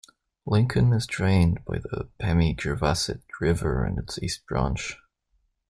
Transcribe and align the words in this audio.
Lincoln 0.47 0.93
is 0.93 1.05
drained 1.05 1.63
by 1.63 1.77
the 1.77 2.09
Pemigewasset 2.19 3.21
River 3.39 3.85
and 3.85 3.99
its 3.99 4.17
East 4.17 4.47
Branch. 4.47 4.97